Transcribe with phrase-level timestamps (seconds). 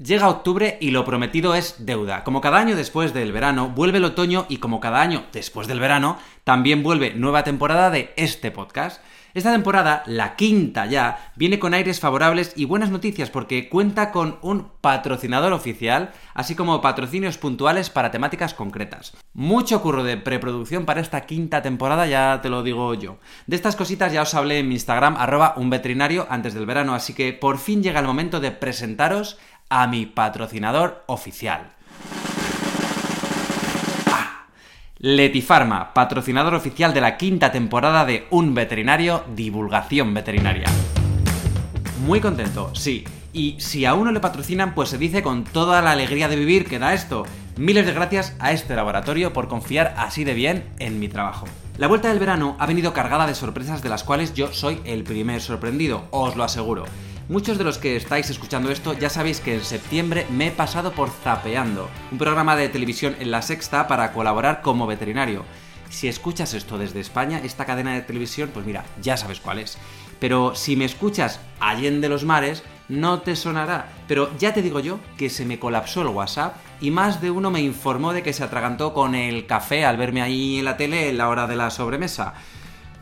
[0.00, 2.22] Llega octubre y lo prometido es deuda.
[2.22, 5.80] Como cada año después del verano, vuelve el otoño y como cada año después del
[5.80, 9.02] verano, también vuelve nueva temporada de este podcast.
[9.34, 14.38] Esta temporada, la quinta ya, viene con aires favorables y buenas noticias porque cuenta con
[14.40, 19.16] un patrocinador oficial, así como patrocinios puntuales para temáticas concretas.
[19.34, 23.18] Mucho curro de preproducción para esta quinta temporada, ya te lo digo yo.
[23.46, 26.94] De estas cositas ya os hablé en mi Instagram, arroba un veterinario antes del verano,
[26.94, 29.38] así que por fin llega el momento de presentaros
[29.68, 31.70] a mi patrocinador oficial.
[34.06, 34.46] Ah,
[34.98, 40.66] Letifarma, patrocinador oficial de la quinta temporada de Un Veterinario, Divulgación Veterinaria.
[42.06, 43.04] Muy contento, sí.
[43.32, 46.64] Y si a uno le patrocinan, pues se dice con toda la alegría de vivir
[46.64, 47.26] que da esto.
[47.56, 51.46] Miles de gracias a este laboratorio por confiar así de bien en mi trabajo.
[51.76, 55.04] La vuelta del verano ha venido cargada de sorpresas de las cuales yo soy el
[55.04, 56.86] primer sorprendido, os lo aseguro.
[57.28, 60.92] Muchos de los que estáis escuchando esto ya sabéis que en septiembre me he pasado
[60.92, 65.44] por Zapeando, un programa de televisión en la sexta para colaborar como veterinario.
[65.90, 69.76] Si escuchas esto desde España, esta cadena de televisión, pues mira, ya sabes cuál es.
[70.18, 73.92] Pero si me escuchas allende los mares, no te sonará.
[74.08, 77.50] Pero ya te digo yo que se me colapsó el WhatsApp y más de uno
[77.50, 81.10] me informó de que se atragantó con el café al verme ahí en la tele
[81.10, 82.32] en la hora de la sobremesa.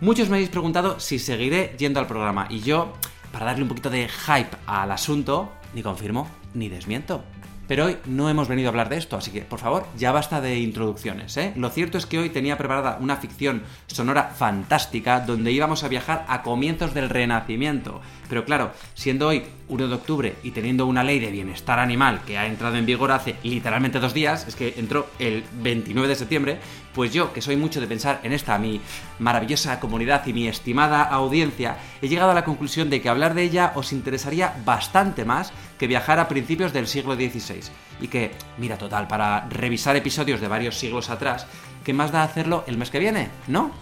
[0.01, 2.93] Muchos me habéis preguntado si seguiré yendo al programa y yo
[3.37, 7.23] para darle un poquito de hype al asunto, ni confirmo ni desmiento.
[7.69, 10.41] Pero hoy no hemos venido a hablar de esto, así que por favor, ya basta
[10.41, 11.53] de introducciones, ¿eh?
[11.55, 16.25] Lo cierto es que hoy tenía preparada una ficción sonora fantástica donde íbamos a viajar
[16.29, 18.01] a comienzos del Renacimiento.
[18.31, 22.39] Pero claro, siendo hoy 1 de octubre y teniendo una ley de bienestar animal que
[22.39, 26.59] ha entrado en vigor hace literalmente dos días, es que entró el 29 de septiembre,
[26.95, 28.81] pues yo, que soy mucho de pensar en esta, mi
[29.19, 33.43] maravillosa comunidad y mi estimada audiencia, he llegado a la conclusión de que hablar de
[33.43, 37.61] ella os interesaría bastante más que viajar a principios del siglo XVI.
[38.01, 41.47] Y que, mira, total, para revisar episodios de varios siglos atrás,
[41.85, 43.31] ¿qué más da hacerlo el mes que viene?
[43.47, 43.73] ¿No?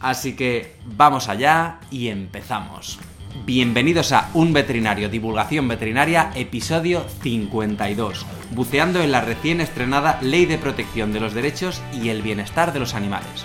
[0.00, 2.98] Así que vamos allá y empezamos.
[3.42, 10.56] Bienvenidos a Un Veterinario, Divulgación Veterinaria, episodio 52, buceando en la recién estrenada Ley de
[10.56, 13.44] Protección de los Derechos y el Bienestar de los Animales.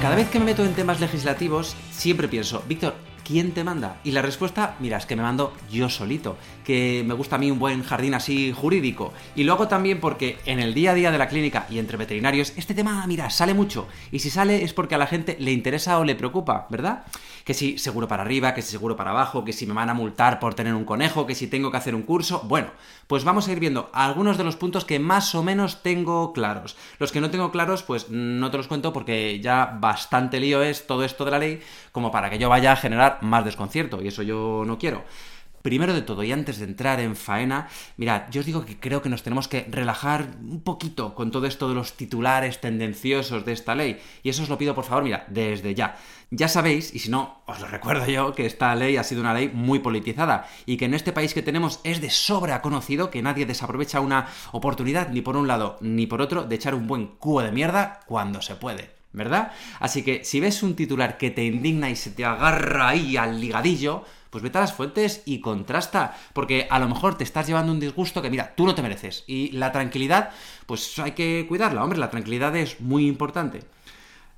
[0.00, 2.94] Cada vez que me meto en temas legislativos, siempre pienso, Víctor,
[3.30, 4.00] ¿quién te manda?
[4.02, 7.48] Y la respuesta, mira, es que me mando yo solito, que me gusta a mí
[7.48, 9.12] un buen jardín así jurídico.
[9.36, 11.96] Y lo hago también porque en el día a día de la clínica y entre
[11.96, 13.86] veterinarios, este tema, mira, sale mucho.
[14.10, 17.04] Y si sale es porque a la gente le interesa o le preocupa, ¿verdad?
[17.44, 19.94] Que si seguro para arriba, que si seguro para abajo, que si me van a
[19.94, 22.42] multar por tener un conejo, que si tengo que hacer un curso.
[22.48, 22.70] Bueno,
[23.06, 26.76] pues vamos a ir viendo algunos de los puntos que más o menos tengo claros.
[26.98, 30.88] Los que no tengo claros, pues no te los cuento porque ya bastante lío es
[30.88, 31.60] todo esto de la ley
[31.92, 35.04] como para que yo vaya a generar más desconcierto, y eso yo no quiero.
[35.62, 39.02] Primero de todo, y antes de entrar en faena, mirad, yo os digo que creo
[39.02, 43.52] que nos tenemos que relajar un poquito con todo esto de los titulares tendenciosos de
[43.52, 44.00] esta ley.
[44.22, 45.98] Y eso os lo pido, por favor, mira, desde ya.
[46.30, 49.34] Ya sabéis, y si no, os lo recuerdo yo, que esta ley ha sido una
[49.34, 53.20] ley muy politizada y que en este país que tenemos es de sobra conocido que
[53.20, 57.06] nadie desaprovecha una oportunidad ni por un lado ni por otro de echar un buen
[57.06, 58.99] cubo de mierda cuando se puede.
[59.12, 59.52] ¿Verdad?
[59.78, 63.40] Así que si ves un titular que te indigna y se te agarra ahí al
[63.40, 67.72] ligadillo, pues vete a las fuentes y contrasta, porque a lo mejor te estás llevando
[67.72, 69.24] un disgusto que mira, tú no te mereces.
[69.26, 70.30] Y la tranquilidad,
[70.66, 73.60] pues hay que cuidarla, hombre, la tranquilidad es muy importante.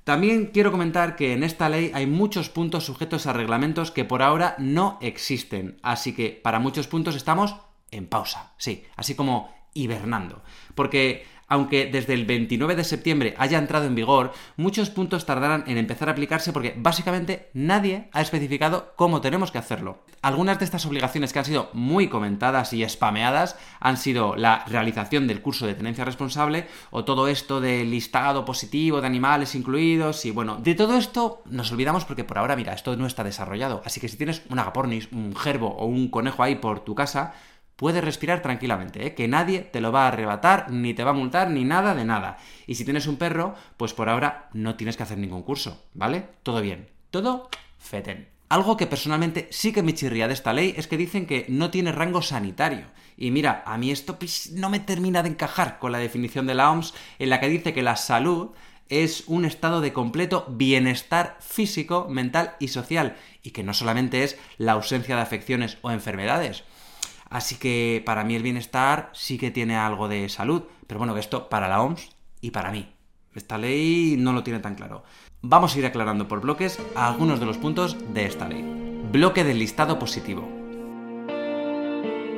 [0.03, 4.21] También quiero comentar que en esta ley hay muchos puntos sujetos a reglamentos que por
[4.21, 7.55] ahora no existen, así que para muchos puntos estamos
[7.89, 10.43] en pausa, sí, así como hibernando.
[10.75, 15.77] Porque aunque desde el 29 de septiembre haya entrado en vigor, muchos puntos tardarán en
[15.77, 20.03] empezar a aplicarse porque básicamente nadie ha especificado cómo tenemos que hacerlo.
[20.21, 25.27] Algunas de estas obligaciones que han sido muy comentadas y spameadas han sido la realización
[25.27, 30.31] del curso de tenencia responsable o todo esto del listado positivo de animales incluidos y
[30.31, 33.99] bueno, de todo esto nos olvidamos porque por ahora mira, esto no está desarrollado, así
[33.99, 37.33] que si tienes un agapornis, un gerbo o un conejo ahí por tu casa,
[37.75, 39.15] puedes respirar tranquilamente, ¿eh?
[39.15, 42.05] que nadie te lo va a arrebatar, ni te va a multar, ni nada de
[42.05, 42.37] nada.
[42.67, 46.27] Y si tienes un perro, pues por ahora no tienes que hacer ningún curso, ¿vale?
[46.43, 46.89] Todo bien.
[47.11, 48.29] Todo feten.
[48.49, 51.71] Algo que personalmente sí que me chirría de esta ley es que dicen que no
[51.71, 52.85] tiene rango sanitario.
[53.17, 54.17] Y mira, a mí esto
[54.53, 57.73] no me termina de encajar con la definición de la OMS en la que dice
[57.73, 58.51] que la salud
[58.89, 64.37] es un estado de completo bienestar físico, mental y social, y que no solamente es
[64.57, 66.63] la ausencia de afecciones o enfermedades.
[67.33, 71.49] Así que para mí el bienestar sí que tiene algo de salud, pero bueno, esto
[71.49, 72.93] para la OMS y para mí.
[73.33, 75.03] Esta ley no lo tiene tan claro.
[75.41, 78.63] Vamos a ir aclarando por bloques algunos de los puntos de esta ley.
[79.11, 80.62] Bloque del listado positivo.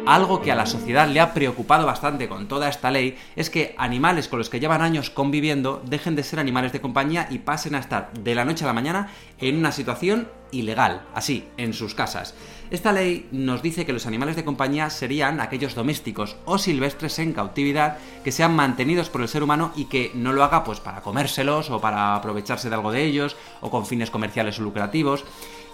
[0.05, 3.75] Algo que a la sociedad le ha preocupado bastante con toda esta ley es que
[3.77, 7.75] animales con los que llevan años conviviendo dejen de ser animales de compañía y pasen
[7.75, 9.09] a estar de la noche a la mañana
[9.39, 12.33] en una situación ilegal, así, en sus casas.
[12.71, 17.33] Esta ley nos dice que los animales de compañía serían aquellos domésticos o silvestres en
[17.33, 21.01] cautividad que sean mantenidos por el ser humano y que no lo haga pues para
[21.01, 25.25] comérselos o para aprovecharse de algo de ellos o con fines comerciales o lucrativos.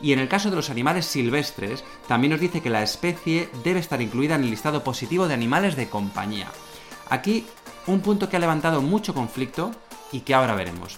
[0.02, 3.80] Y en el caso de los animales silvestres, también nos dice que la especie debe
[3.80, 6.48] estar incluida en el listado positivo de animales de compañía.
[7.10, 7.46] Aquí,
[7.88, 9.72] un punto que ha levantado mucho conflicto
[10.12, 10.98] y que ahora veremos.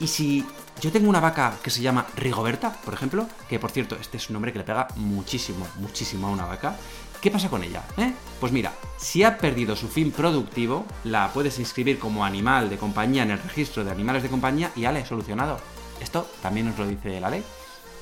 [0.00, 0.44] Y si
[0.80, 4.28] yo tengo una vaca que se llama Rigoberta, por ejemplo, que por cierto, este es
[4.28, 6.76] un nombre que le pega muchísimo, muchísimo a una vaca,
[7.24, 7.82] ¿Qué pasa con ella?
[7.96, 8.12] Eh?
[8.38, 13.22] Pues mira, si ha perdido su fin productivo, la puedes inscribir como animal de compañía
[13.22, 15.58] en el registro de animales de compañía y ya le he solucionado.
[16.02, 17.42] Esto también nos lo dice la ley.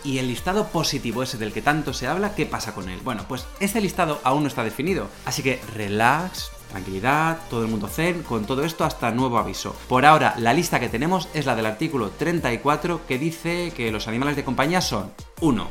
[0.05, 3.01] Y el listado positivo ese del que tanto se habla, ¿qué pasa con él?
[3.05, 7.87] Bueno, pues este listado aún no está definido, así que relax, tranquilidad, todo el mundo
[7.87, 9.77] zen, con todo esto hasta nuevo aviso.
[9.89, 14.09] Por ahora, la lista que tenemos es la del artículo 34 que dice que los
[14.09, 15.69] animales de compañía son 1.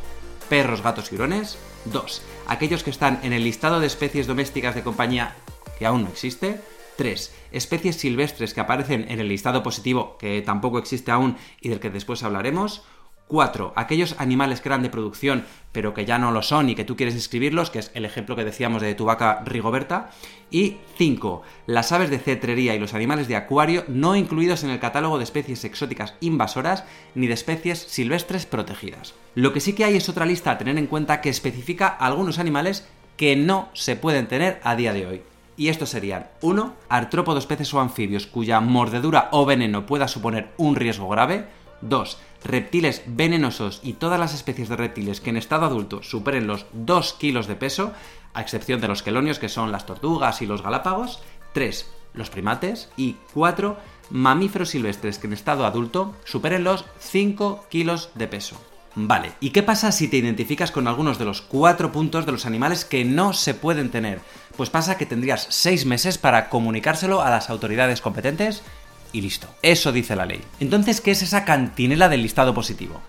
[0.47, 1.57] Perros, gatos y hurones.
[1.85, 2.21] 2.
[2.47, 5.35] Aquellos que están en el listado de especies domésticas de compañía
[5.77, 6.61] que aún no existe.
[6.97, 7.33] 3.
[7.51, 11.89] Especies silvestres que aparecen en el listado positivo que tampoco existe aún y del que
[11.89, 12.83] después hablaremos.
[13.31, 13.71] 4.
[13.77, 16.97] Aquellos animales que eran de producción pero que ya no lo son y que tú
[16.97, 20.09] quieres inscribirlos, que es el ejemplo que decíamos de tu vaca Rigoberta.
[20.49, 21.43] Y 5.
[21.65, 25.23] Las aves de cetrería y los animales de acuario no incluidos en el catálogo de
[25.23, 26.83] especies exóticas invasoras
[27.15, 29.13] ni de especies silvestres protegidas.
[29.33, 32.37] Lo que sí que hay es otra lista a tener en cuenta que especifica algunos
[32.37, 32.85] animales
[33.15, 35.21] que no se pueden tener a día de hoy.
[35.55, 36.73] Y estos serían 1.
[36.89, 41.45] Artrópodos, peces o anfibios cuya mordedura o veneno pueda suponer un riesgo grave.
[41.81, 42.17] 2.
[42.43, 47.13] Reptiles venenosos y todas las especies de reptiles que en estado adulto superen los 2
[47.13, 47.93] kilos de peso,
[48.33, 51.21] a excepción de los quelonios que son las tortugas y los galápagos.
[51.53, 51.85] 3.
[52.13, 52.89] Los primates.
[52.97, 53.77] Y 4.
[54.09, 58.57] Mamíferos silvestres que en estado adulto superen los 5 kilos de peso.
[58.93, 62.45] Vale, ¿y qué pasa si te identificas con algunos de los cuatro puntos de los
[62.45, 64.19] animales que no se pueden tener?
[64.57, 68.63] Pues pasa que tendrías 6 meses para comunicárselo a las autoridades competentes
[69.11, 69.47] y listo.
[69.61, 70.41] Eso dice la ley.
[70.59, 73.01] Entonces, ¿qué es esa cantinela del listado positivo?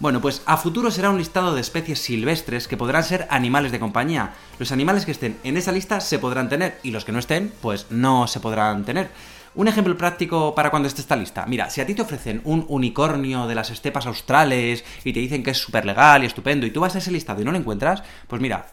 [0.00, 3.78] Bueno, pues a futuro será un listado de especies silvestres que podrán ser animales de
[3.80, 4.32] compañía.
[4.58, 7.52] Los animales que estén en esa lista se podrán tener y los que no estén,
[7.60, 9.10] pues no se podrán tener.
[9.54, 11.44] Un ejemplo práctico para cuando esté esta lista.
[11.46, 15.42] Mira, si a ti te ofrecen un unicornio de las estepas australes y te dicen
[15.42, 17.58] que es súper legal y estupendo y tú vas a ese listado y no lo
[17.58, 18.68] encuentras, pues mira,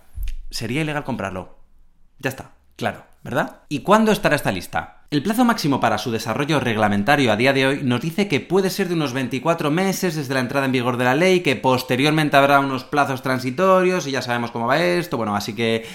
[0.50, 1.58] sería ilegal comprarlo.
[2.20, 3.64] Ya está, claro, ¿verdad?
[3.68, 4.97] ¿Y cuándo estará esta lista?
[5.10, 8.70] El plazo máximo para su desarrollo reglamentario a día de hoy nos dice que puede
[8.70, 12.36] ser de unos 24 meses desde la entrada en vigor de la ley, que posteriormente
[12.36, 15.86] habrá unos plazos transitorios y ya sabemos cómo va esto, bueno, así que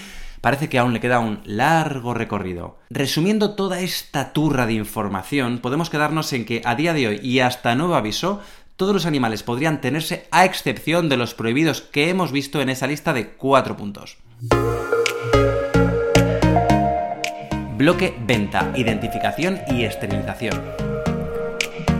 [0.41, 2.79] parece que aún le queda un largo recorrido.
[2.89, 7.41] Resumiendo toda esta turra de información, podemos quedarnos en que a día de hoy y
[7.41, 8.41] hasta nuevo aviso,
[8.77, 12.87] todos los animales podrían tenerse a excepción de los prohibidos que hemos visto en esa
[12.87, 14.17] lista de cuatro puntos.
[17.83, 20.53] Bloque venta, identificación y esterilización.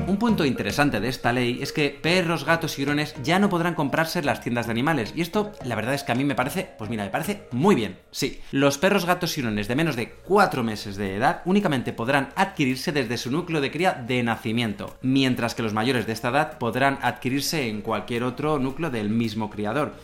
[0.08, 3.76] Un punto interesante de esta ley es que perros, gatos y hurones ya no podrán
[3.76, 5.12] comprarse en las tiendas de animales.
[5.14, 7.76] Y esto, la verdad es que a mí me parece, pues mira, me parece muy
[7.76, 7.98] bien.
[8.12, 12.30] Sí, los perros, gatos y hurones de menos de 4 meses de edad únicamente podrán
[12.38, 16.60] adquirirse desde su núcleo de cría de nacimiento, mientras que los mayores de esta edad
[16.60, 19.96] podrán adquirirse en cualquier otro núcleo del mismo criador.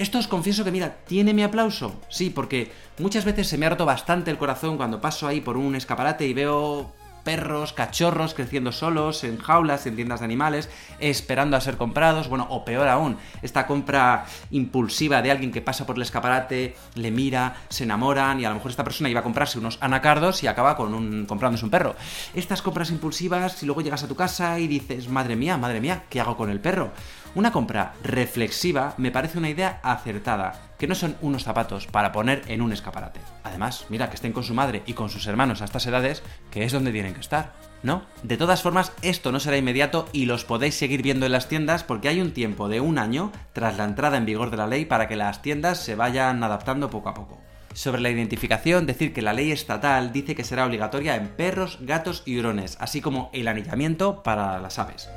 [0.00, 2.00] Esto os confieso que, mira, tiene mi aplauso.
[2.08, 5.58] Sí, porque muchas veces se me ha roto bastante el corazón cuando paso ahí por
[5.58, 11.58] un escaparate y veo perros, cachorros creciendo solos en jaulas, en tiendas de animales, esperando
[11.58, 15.96] a ser comprados, bueno, o peor aún, esta compra impulsiva de alguien que pasa por
[15.96, 19.58] el escaparate, le mira, se enamoran y a lo mejor esta persona iba a comprarse
[19.58, 21.94] unos anacardos y acaba con un, comprándose un perro.
[22.32, 26.04] Estas compras impulsivas y luego llegas a tu casa y dices, madre mía, madre mía,
[26.08, 26.92] ¿qué hago con el perro?
[27.36, 32.42] Una compra reflexiva me parece una idea acertada, que no son unos zapatos para poner
[32.48, 33.20] en un escaparate.
[33.44, 36.64] Además, mira, que estén con su madre y con sus hermanos a estas edades, que
[36.64, 37.52] es donde tienen que estar,
[37.84, 38.02] ¿no?
[38.24, 41.84] De todas formas, esto no será inmediato y los podéis seguir viendo en las tiendas
[41.84, 44.84] porque hay un tiempo de un año tras la entrada en vigor de la ley
[44.84, 47.38] para que las tiendas se vayan adaptando poco a poco.
[47.74, 52.24] Sobre la identificación, decir que la ley estatal dice que será obligatoria en perros, gatos
[52.26, 55.08] y hurones, así como el anillamiento para las aves.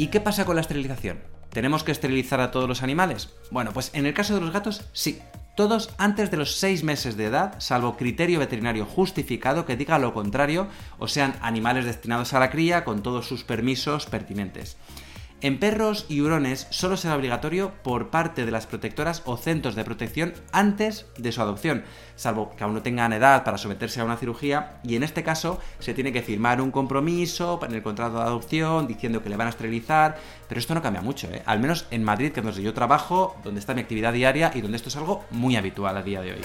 [0.00, 1.18] ¿Y qué pasa con la esterilización?
[1.50, 3.28] ¿Tenemos que esterilizar a todos los animales?
[3.50, 5.20] Bueno, pues en el caso de los gatos, sí.
[5.58, 10.14] Todos antes de los 6 meses de edad, salvo criterio veterinario justificado que diga lo
[10.14, 14.78] contrario, o sean animales destinados a la cría con todos sus permisos pertinentes.
[15.42, 19.84] En perros y hurones solo será obligatorio por parte de las protectoras o centros de
[19.84, 21.82] protección antes de su adopción,
[22.14, 25.58] salvo que aún no tengan edad para someterse a una cirugía y en este caso
[25.78, 29.46] se tiene que firmar un compromiso en el contrato de adopción diciendo que le van
[29.46, 31.42] a esterilizar, pero esto no cambia mucho, ¿eh?
[31.46, 34.60] al menos en Madrid, que es donde yo trabajo, donde está mi actividad diaria y
[34.60, 36.40] donde esto es algo muy habitual a día de hoy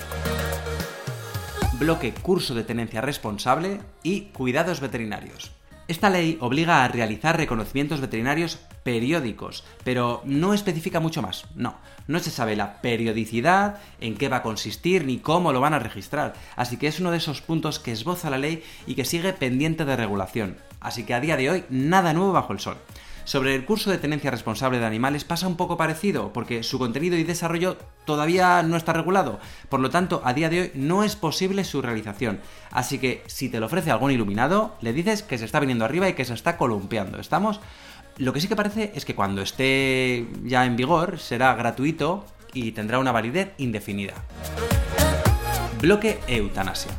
[1.78, 5.55] bloque curso de tenencia responsable y cuidados veterinarios.
[5.88, 11.46] Esta ley obliga a realizar reconocimientos veterinarios periódicos, pero no especifica mucho más.
[11.54, 11.78] No,
[12.08, 15.80] no se sabe la periodicidad, en qué va a consistir ni cómo lo van a
[15.80, 16.34] registrar.
[16.56, 19.86] Así que es uno de esos puntos que esboza la ley y que sigue pendiente
[19.86, 20.58] de regulación.
[20.80, 22.78] Así que a día de hoy nada nuevo bajo el sol.
[23.26, 27.18] Sobre el curso de tenencia responsable de animales pasa un poco parecido, porque su contenido
[27.18, 31.16] y desarrollo todavía no está regulado, por lo tanto a día de hoy no es
[31.16, 32.40] posible su realización.
[32.70, 36.08] Así que si te lo ofrece algún iluminado, le dices que se está viniendo arriba
[36.08, 37.20] y que se está columpiando.
[37.20, 37.60] ¿Estamos?
[38.18, 42.74] Lo que sí que parece es que cuando esté ya en vigor será gratuito y
[42.74, 44.14] tendrá una validez indefinida.
[45.82, 46.92] Bloque eutanasia.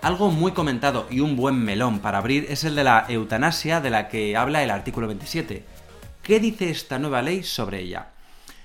[0.00, 3.90] Algo muy comentado y un buen melón para abrir es el de la eutanasia de
[3.90, 5.73] la que habla el artículo 27.
[6.24, 8.12] ¿Qué dice esta nueva ley sobre ella?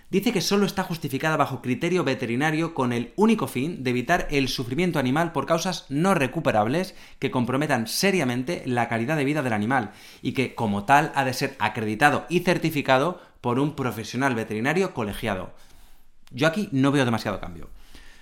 [0.10, 4.48] Dice que solo está justificada bajo criterio veterinario con el único fin de evitar el
[4.48, 9.92] sufrimiento animal por causas no recuperables que comprometan seriamente la calidad de vida del animal
[10.22, 15.54] y que como tal ha de ser acreditado y certificado por un profesional veterinario colegiado.
[16.32, 17.70] Yo aquí no veo demasiado cambio.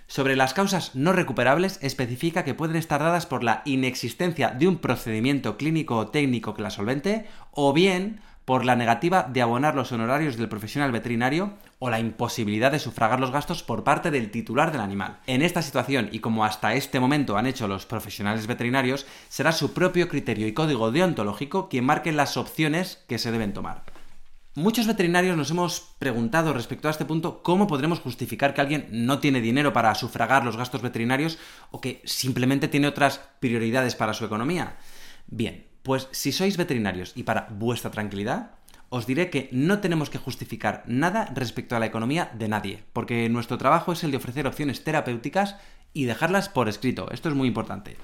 [0.07, 4.79] Sobre las causas no recuperables, especifica que pueden estar dadas por la inexistencia de un
[4.79, 9.91] procedimiento clínico o técnico que la solvente, o bien por la negativa de abonar los
[9.91, 14.71] honorarios del profesional veterinario o la imposibilidad de sufragar los gastos por parte del titular
[14.71, 15.19] del animal.
[15.27, 19.73] En esta situación, y como hasta este momento han hecho los profesionales veterinarios, será su
[19.73, 23.83] propio criterio y código deontológico quien marque las opciones que se deben tomar.
[24.55, 29.19] Muchos veterinarios nos hemos preguntado respecto a este punto cómo podremos justificar que alguien no
[29.19, 31.37] tiene dinero para sufragar los gastos veterinarios
[31.71, 34.77] o que simplemente tiene otras prioridades para su economía.
[35.27, 38.51] Bien, pues si sois veterinarios y para vuestra tranquilidad,
[38.89, 43.29] os diré que no tenemos que justificar nada respecto a la economía de nadie, porque
[43.29, 45.55] nuestro trabajo es el de ofrecer opciones terapéuticas
[45.93, 47.09] y dejarlas por escrito.
[47.11, 47.95] Esto es muy importante.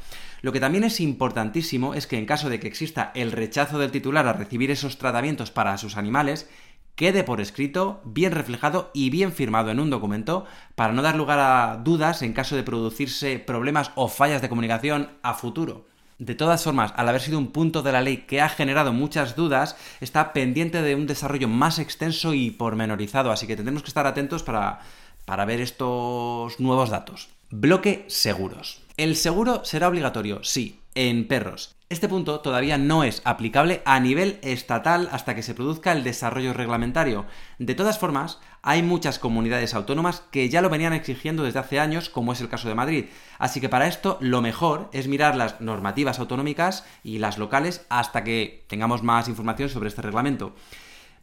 [0.41, 3.91] Lo que también es importantísimo es que en caso de que exista el rechazo del
[3.91, 6.49] titular a recibir esos tratamientos para sus animales,
[6.95, 11.39] quede por escrito, bien reflejado y bien firmado en un documento para no dar lugar
[11.39, 15.91] a dudas en caso de producirse problemas o fallas de comunicación a futuro.
[16.19, 19.35] De todas formas, al haber sido un punto de la ley que ha generado muchas
[19.35, 24.07] dudas, está pendiente de un desarrollo más extenso y pormenorizado, así que tendremos que estar
[24.07, 24.81] atentos para,
[25.25, 27.29] para ver estos nuevos datos.
[27.49, 28.81] Bloque seguros.
[28.97, 31.75] El seguro será obligatorio, sí, en perros.
[31.93, 36.51] Este punto todavía no es aplicable a nivel estatal hasta que se produzca el desarrollo
[36.51, 37.27] reglamentario.
[37.59, 42.09] De todas formas, hay muchas comunidades autónomas que ya lo venían exigiendo desde hace años,
[42.09, 43.05] como es el caso de Madrid.
[43.37, 48.23] Así que para esto lo mejor es mirar las normativas autonómicas y las locales hasta
[48.23, 50.55] que tengamos más información sobre este reglamento.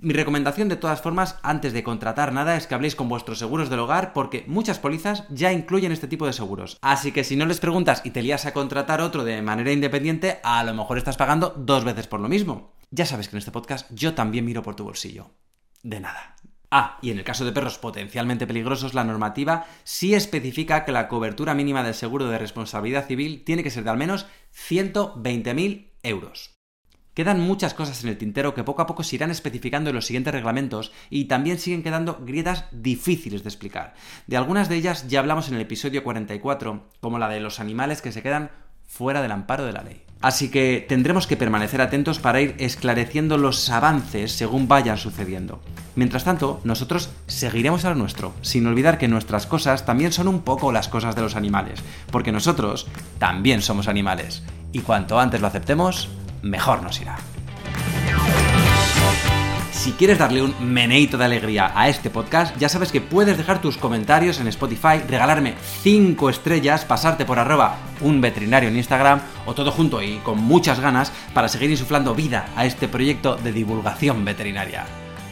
[0.02, 3.68] Mi recomendación de todas formas, antes de contratar nada, es que habléis con vuestros seguros
[3.68, 6.78] del hogar porque muchas pólizas ya incluyen este tipo de seguros.
[6.80, 10.40] Así que si no les preguntas y te lías a contratar otro de manera independiente,
[10.42, 12.72] a lo mejor estás pagando dos veces por lo mismo.
[12.90, 15.32] Ya sabes que en este podcast yo también miro por tu bolsillo.
[15.82, 16.34] De nada.
[16.70, 21.08] Ah, y en el caso de perros potencialmente peligrosos, la normativa sí especifica que la
[21.08, 26.59] cobertura mínima del seguro de responsabilidad civil tiene que ser de al menos 120.000 euros.
[27.20, 30.06] Quedan muchas cosas en el tintero que poco a poco se irán especificando en los
[30.06, 33.92] siguientes reglamentos y también siguen quedando grietas difíciles de explicar.
[34.26, 38.00] De algunas de ellas ya hablamos en el episodio 44, como la de los animales
[38.00, 38.50] que se quedan
[38.86, 40.02] fuera del amparo de la ley.
[40.22, 45.60] Así que tendremos que permanecer atentos para ir esclareciendo los avances según vayan sucediendo.
[45.96, 50.40] Mientras tanto, nosotros seguiremos a lo nuestro, sin olvidar que nuestras cosas también son un
[50.40, 52.86] poco las cosas de los animales, porque nosotros
[53.18, 54.42] también somos animales.
[54.72, 56.08] Y cuanto antes lo aceptemos,
[56.42, 57.18] mejor nos irá.
[59.80, 63.62] Si quieres darle un meneito de alegría a este podcast, ya sabes que puedes dejar
[63.62, 69.54] tus comentarios en Spotify, regalarme 5 estrellas, pasarte por arroba un veterinario en Instagram o
[69.54, 74.22] todo junto y con muchas ganas para seguir insuflando vida a este proyecto de divulgación
[74.22, 74.84] veterinaria.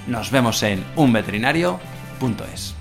[0.07, 2.77] Nos vemos en unveterinario.es.